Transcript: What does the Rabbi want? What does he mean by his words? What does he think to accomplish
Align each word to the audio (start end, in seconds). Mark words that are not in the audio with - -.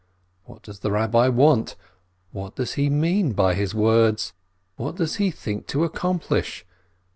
What 0.45 0.63
does 0.63 0.79
the 0.79 0.89
Rabbi 0.89 1.27
want? 1.27 1.75
What 2.31 2.55
does 2.55 2.73
he 2.73 2.89
mean 2.89 3.33
by 3.33 3.53
his 3.53 3.75
words? 3.75 4.33
What 4.75 4.95
does 4.95 5.17
he 5.17 5.29
think 5.29 5.67
to 5.67 5.83
accomplish 5.83 6.65